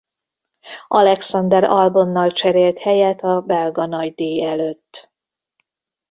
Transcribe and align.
Alexander 0.87 1.63
Albonnal 1.63 2.31
cserélt 2.31 2.79
helyet 2.79 3.21
a 3.23 3.41
belga 3.41 3.85
nagydíj 3.85 4.43
előtt. 4.45 5.11